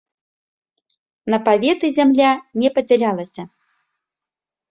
[1.33, 2.31] На паветы зямля
[2.63, 3.41] не падзялялася.